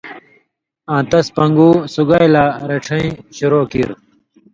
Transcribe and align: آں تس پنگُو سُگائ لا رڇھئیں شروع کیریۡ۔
آں 0.93 1.01
تس 1.09 1.27
پنگُو 1.35 1.69
سُگائ 1.93 2.25
لا 2.33 2.45
رڇھئیں 2.69 3.09
شروع 3.37 3.63
کیریۡ۔ 3.71 3.99